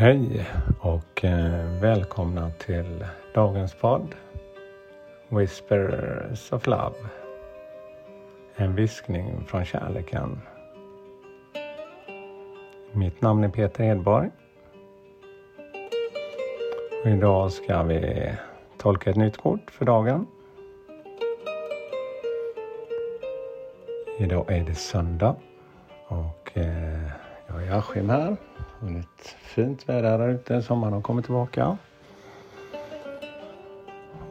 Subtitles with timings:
[0.00, 0.46] Hej
[0.80, 4.14] och eh, välkomna till dagens podd
[5.28, 6.94] Whispers of Love.
[8.56, 10.40] En viskning från kärleken.
[12.92, 14.30] Mitt namn är Peter Hedborg.
[17.04, 18.32] Och idag ska vi
[18.78, 20.26] tolka ett nytt kort för dagen.
[24.18, 25.36] Idag är det söndag
[26.08, 28.36] och eh, jag är Askim här.
[28.80, 30.62] Och ett fint väder där ute.
[30.62, 31.76] Sommaren har kommit tillbaka.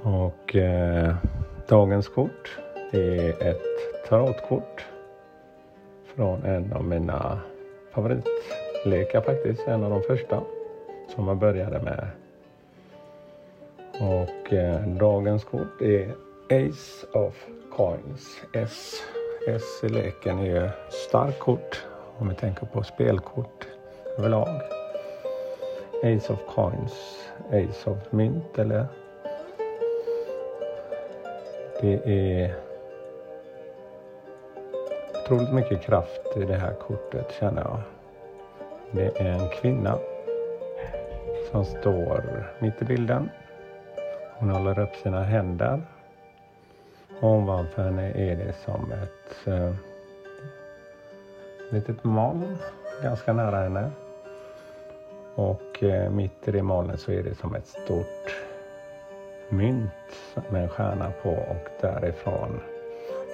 [0.04, 1.16] Och eh,
[1.68, 2.58] dagens kort
[2.92, 4.86] är ett tarotkort
[6.16, 7.40] från en av mina
[7.92, 9.68] favoritlekar faktiskt.
[9.68, 10.42] En av de första
[11.16, 12.08] som jag började med.
[14.00, 16.16] Och eh, dagens kort är
[16.50, 18.42] Ace of Coins.
[18.54, 18.94] S.
[19.48, 21.89] S i leken är ju starkt kort
[22.20, 23.68] om vi tänker på spelkort
[24.18, 24.62] överlag.
[26.04, 28.86] Ace of Coins, Ace of Mynt eller
[31.82, 32.56] det är
[35.24, 37.82] otroligt mycket kraft i det här kortet känner jag.
[38.92, 39.98] Det är en kvinna
[41.52, 43.30] som står mitt i bilden.
[44.38, 45.82] Hon håller upp sina händer.
[47.22, 49.74] Ovanför henne är det som ett eh,
[51.70, 52.58] litet moln
[53.04, 53.92] ganska nära henne.
[55.36, 58.36] Och eh, mitt i det molnet så är det som ett stort
[59.50, 59.92] mynt
[60.50, 62.62] med en stjärna på och därifrån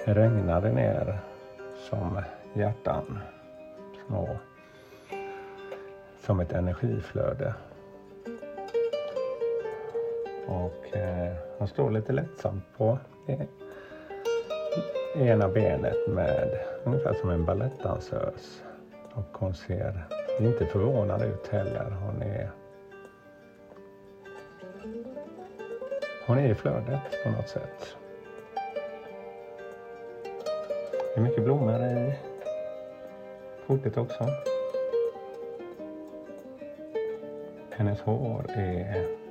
[0.04, 1.18] regnar det ner
[1.90, 2.22] som
[2.54, 3.18] hjärtan.
[4.06, 4.28] Små,
[6.26, 7.54] som ett energiflöde.
[10.46, 13.46] Och eh, hon står lite lättsamt på det
[15.16, 18.62] ena benet med ungefär som en balettdansös.
[19.14, 20.06] Och hon ser
[20.40, 21.90] inte förvånad ut heller.
[21.90, 22.50] Hon är
[26.26, 27.96] Hon är i flödet på något sätt.
[31.14, 32.14] Det är mycket blommor i
[33.66, 34.26] kortet också.
[37.70, 39.25] Hennes hår är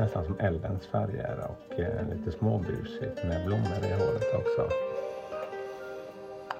[0.00, 4.68] nästan som eldens färger och eh, lite småbusigt med blommor i håret också.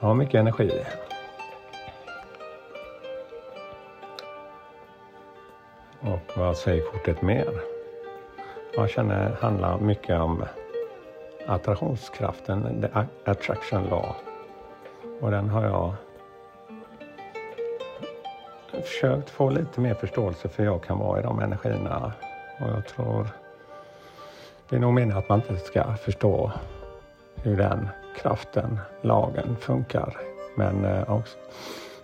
[0.00, 0.84] Ja, mycket energi.
[6.00, 7.50] Och vad säger kortet mer?
[8.76, 10.44] Jag känner det handlar mycket om
[11.46, 12.88] attraktionskraften, the
[13.30, 14.14] attraction law.
[15.20, 15.94] Och den har jag
[18.82, 22.12] försökt få lite mer förståelse för jag kan vara i de energierna.
[22.60, 23.28] Och jag tror
[24.68, 26.52] det är nog meningen att man inte ska förstå
[27.34, 30.16] hur den kraften, lagen funkar.
[30.56, 31.38] Men, eh, också,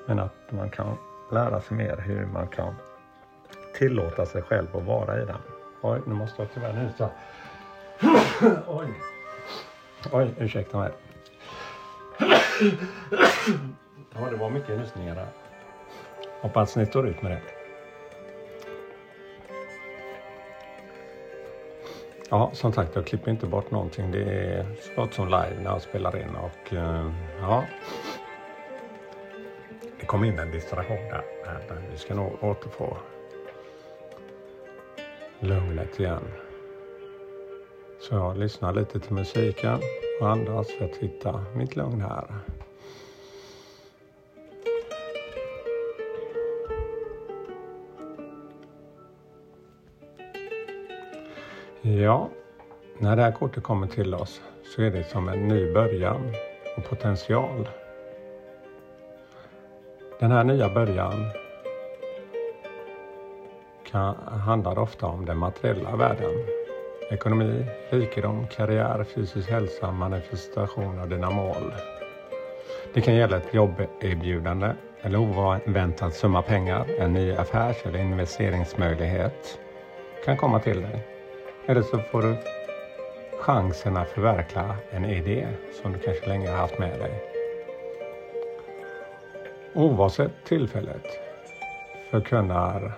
[0.07, 0.97] men att man kan
[1.33, 2.75] lära sig mer hur man kan
[3.75, 5.41] tillåta sig själv att vara i den.
[5.83, 7.11] Oj, nu måste jag tyvärr nysa.
[8.67, 8.87] Oj.
[10.13, 10.93] Oj, ursäkta mig.
[14.15, 15.29] Ja, det var mycket nysningar där.
[16.41, 17.56] Hoppas ni står ut med det.
[22.31, 24.11] Ja, som sagt, jag klipper inte bort någonting.
[24.11, 24.67] Det är
[24.97, 27.11] så som live när jag spelar in och eh,
[27.41, 27.65] ja.
[30.01, 31.25] Det kom in en distraktion där.
[31.69, 32.97] Men vi ska nog återfå
[35.41, 36.23] lugnet igen.
[38.01, 39.79] Så jag lyssnar lite till musiken
[40.21, 42.25] och andas för att hitta mitt lugn här.
[51.89, 52.29] Ja,
[52.99, 56.33] när det här kortet kommer till oss så är det som en ny början
[56.77, 57.69] och potential.
[60.21, 61.31] Den här nya början
[63.91, 66.33] kan, handlar ofta om den materiella världen.
[67.11, 71.73] Ekonomi, rikedom, karriär, fysisk hälsa, manifestation av dina mål.
[72.95, 74.73] Det kan gälla ett jobberbjudande
[75.03, 79.59] eller oväntad summa pengar, en ny affärs eller investeringsmöjlighet
[80.25, 81.16] kan komma till dig.
[81.67, 82.37] Eller så får du
[83.41, 85.49] chansen att förverkliga en idé
[85.83, 87.25] som du kanske länge har haft med dig.
[89.75, 91.07] Oavsett tillfället
[92.11, 92.93] förkunnar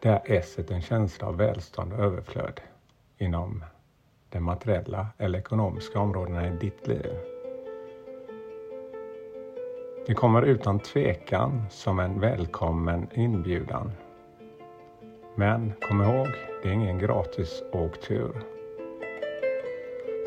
[0.00, 2.60] det här esset en känsla av välstånd och överflöd
[3.18, 3.64] inom
[4.30, 7.12] de materiella eller ekonomiska områdena i ditt liv.
[10.06, 13.92] Det kommer utan tvekan som en välkommen inbjudan.
[15.34, 16.28] Men kom ihåg,
[16.62, 18.32] det är ingen gratis åktur.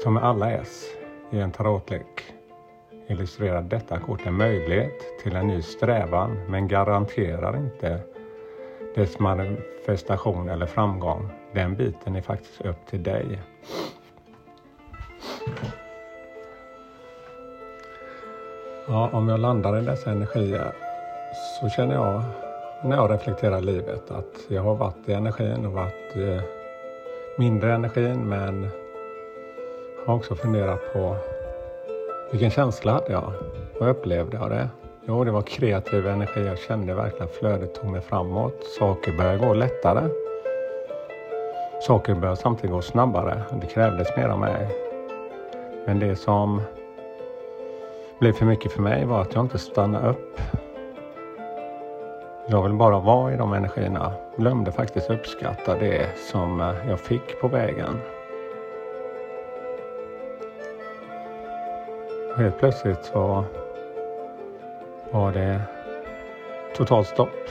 [0.03, 0.85] Som med alla S
[1.31, 2.23] i en tarotlek
[3.07, 7.99] illustrerar detta kort en möjlighet till en ny strävan men garanterar inte
[8.95, 11.29] dess manifestation eller framgång.
[11.53, 13.41] Den biten är faktiskt upp till dig.
[18.88, 20.71] Ja, om jag landar i dessa energier
[21.61, 22.23] så känner jag
[22.85, 26.39] när jag reflekterar livet att jag har varit i energin och varit i
[27.37, 28.69] mindre energin men
[30.05, 31.15] har också funderat på
[32.31, 33.31] vilken känsla hade jag?
[33.79, 34.69] Vad upplevde jag det?
[35.07, 36.45] Jo, det var kreativ energi.
[36.45, 38.63] Jag kände verkligen flödet tog mig framåt.
[38.79, 40.09] Saker började gå lättare.
[41.81, 43.41] Saker började samtidigt gå snabbare.
[43.61, 44.67] Det krävdes mer av mig.
[45.85, 46.61] Men det som
[48.19, 50.39] blev för mycket för mig var att jag inte stannade upp.
[52.47, 54.13] Jag vill bara vara i de energierna.
[54.38, 58.00] Glömde faktiskt uppskatta det som eh, jag fick på vägen.
[62.31, 63.44] Och helt plötsligt så
[65.12, 65.62] var det
[66.75, 67.50] totalt stopp.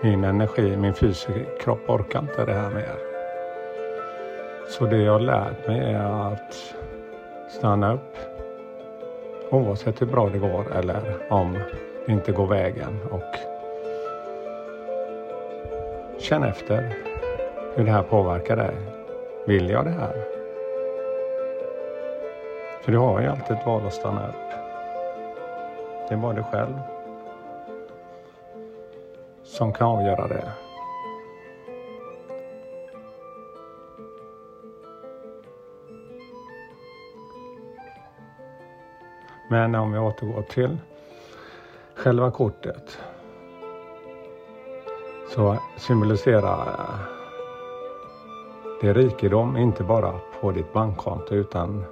[0.00, 2.94] Min energi, min fysiska kropp orkar inte det här mer.
[4.68, 6.74] Så det jag lärt mig är att
[7.48, 8.16] stanna upp
[9.50, 11.58] oavsett hur bra det går eller om
[12.06, 13.55] det inte går vägen och
[16.28, 16.94] Känn efter
[17.74, 18.74] hur det här påverkar dig.
[19.46, 20.24] Vill jag det här?
[22.82, 24.50] För du har ju alltid ett val att stanna upp.
[26.08, 26.74] Det är bara du själv
[29.42, 30.52] som kan avgöra det.
[39.50, 40.78] Men om vi återgår till
[41.94, 42.98] själva kortet
[45.28, 47.16] så symboliserar eh,
[48.80, 51.84] det rikedom inte bara på ditt bankkonto utan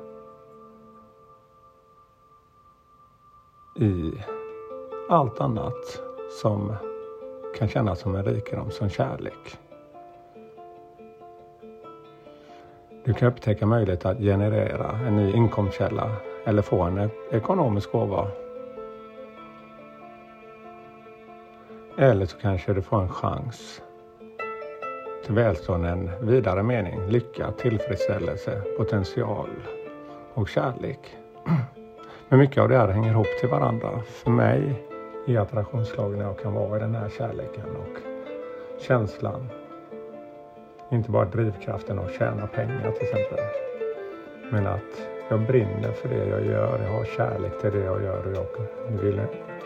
[3.76, 4.12] i
[5.08, 6.00] allt annat
[6.40, 6.72] som
[7.58, 9.58] kan kännas som en rikedom, som kärlek.
[13.04, 16.10] Du kan upptäcka möjlighet att generera en ny inkomstkälla
[16.44, 18.28] eller få en ekonomisk gåva.
[21.98, 23.82] Eller så kanske du får en chans
[25.24, 29.50] till välstånd, en vidare mening, lycka, tillfredsställelse, potential
[30.34, 31.16] och kärlek.
[32.28, 34.00] Men mycket av det här hänger ihop till varandra.
[34.06, 34.84] För mig
[35.26, 37.98] är attraktionslagen när jag kan vara i den här kärleken och
[38.82, 39.48] känslan.
[40.90, 43.38] Inte bara drivkraften att tjäna pengar till exempel.
[44.50, 46.80] Men att jag brinner för det jag gör.
[46.84, 49.20] Jag har kärlek till det jag gör och jag vill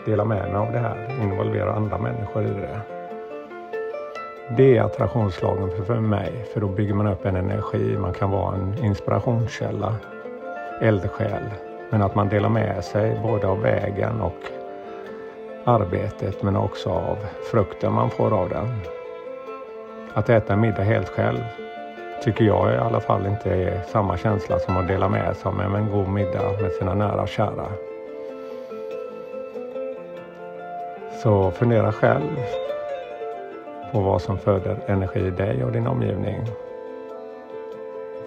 [0.05, 1.17] dela med mig av det här.
[1.21, 2.79] Involvera andra människor i det.
[4.57, 6.45] Det är attraktionslagen för, mig.
[6.53, 7.97] För då bygger man upp en energi.
[7.97, 9.95] Man kan vara en inspirationskälla.
[10.81, 11.43] Eldsjäl
[11.89, 14.39] men att man delar med sig både av vägen och
[15.63, 17.17] arbetet men också av
[17.51, 18.67] frukten man får av den.
[20.13, 21.39] Att äta middag helt själv
[22.21, 25.75] tycker jag i alla fall inte är samma känsla som att dela med sig av
[25.75, 27.65] en god middag med sina nära och kära.
[31.23, 32.37] Så fundera själv
[33.91, 36.41] på vad som föder energi i dig och din omgivning.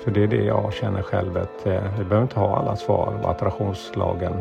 [0.04, 3.12] För det är det jag känner själv att eh, vi behöver inte ha alla svar
[3.22, 4.32] på attraktionslagen,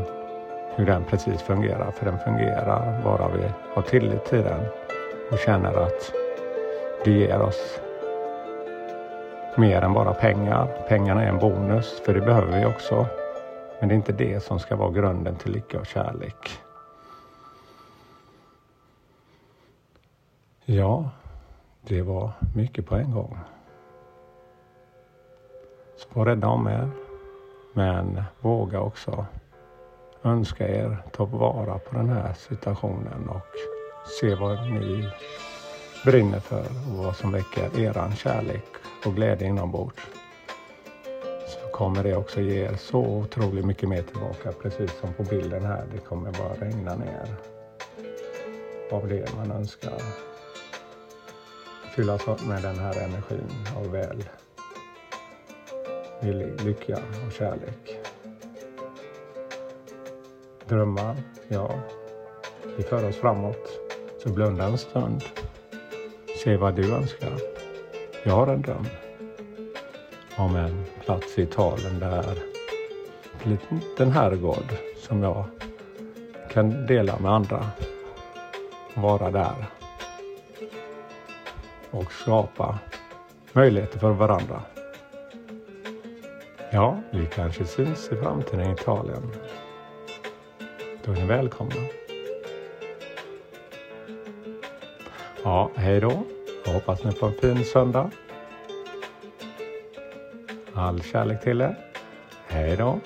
[0.75, 1.91] hur den precis fungerar.
[1.91, 3.43] För den fungerar bara vi
[3.73, 4.61] har tillit till den
[5.31, 6.11] och känner att
[7.03, 7.79] det ger oss
[9.57, 10.85] mer än bara pengar.
[10.87, 13.07] Pengarna är en bonus, för det behöver vi också.
[13.79, 16.59] Men det är inte det som ska vara grunden till lycka och kärlek.
[20.65, 21.09] Ja,
[21.81, 23.39] det var mycket på en gång.
[25.97, 26.89] Så var rädda om er.
[27.73, 29.25] Men våga också
[30.23, 33.47] önska er ta vara på den här situationen och
[34.19, 35.09] se vad ni
[36.05, 38.65] brinner för och vad som väcker eran kärlek
[39.05, 40.03] och glädje inombords.
[41.47, 45.65] Så kommer det också ge er så otroligt mycket mer tillbaka, precis som på bilden
[45.65, 45.85] här.
[45.93, 47.35] Det kommer bara regna ner
[48.91, 50.01] av det man önskar.
[51.95, 54.23] Fyllas med den här energin av väl
[56.65, 57.99] lycka och kärlek.
[60.67, 61.15] Drömmar,
[61.47, 61.79] ja,
[62.77, 63.79] det för oss framåt.
[64.23, 65.23] Så blunda en stund.
[66.43, 67.60] Se vad du önskar.
[68.23, 68.85] Jag har en dröm
[70.35, 72.37] om en plats i Italien där
[73.43, 75.45] en liten herrgård som jag
[76.49, 77.69] kan dela med andra.
[78.93, 79.65] Vara där
[81.91, 82.79] och skapa
[83.53, 84.61] möjligheter för varandra.
[86.71, 89.31] Ja, vi kanske syns i framtiden i Italien.
[91.05, 91.81] Då är ni välkomna.
[95.43, 96.23] Ja, hej då.
[96.65, 98.11] Jag hoppas ni får en fin söndag.
[100.73, 101.75] All kärlek till er.
[102.47, 102.99] Hej då.